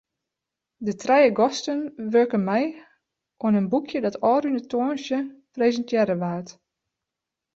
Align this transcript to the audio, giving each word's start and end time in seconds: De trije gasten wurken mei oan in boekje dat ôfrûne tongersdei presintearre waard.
De 0.85 0.93
trije 1.01 1.27
gasten 1.39 1.79
wurken 2.11 2.43
mei 2.49 2.65
oan 3.43 3.57
in 3.61 3.71
boekje 3.71 3.99
dat 4.03 4.21
ôfrûne 4.31 4.61
tongersdei 4.71 5.23
presintearre 5.55 6.15
waard. 6.23 6.49